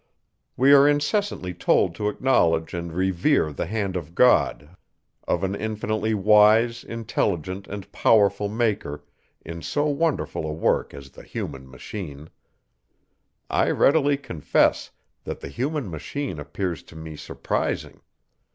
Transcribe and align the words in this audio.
We 0.57 0.73
are 0.73 0.89
incessantly 0.89 1.53
told 1.53 1.93
to 1.93 2.09
acknowledge 2.09 2.73
and 2.73 2.91
revere 2.91 3.53
the 3.53 3.67
hand 3.67 3.95
of 3.95 4.15
God, 4.15 4.75
of 5.27 5.43
an 5.43 5.53
infinitely 5.53 6.15
wise, 6.15 6.83
intelligent 6.83 7.67
and 7.67 7.91
powerful 7.91 8.49
maker, 8.49 9.03
in 9.45 9.61
so 9.61 9.85
wonderful 9.85 10.47
a 10.49 10.53
work 10.53 10.95
as 10.95 11.11
the 11.11 11.21
human 11.21 11.69
machine. 11.69 12.31
I 13.47 13.69
readily 13.69 14.17
confess, 14.17 14.89
that 15.23 15.39
the 15.39 15.49
human 15.49 15.87
machine 15.87 16.39
appears 16.39 16.81
to 16.81 16.95
me 16.95 17.15
surprising. 17.15 18.01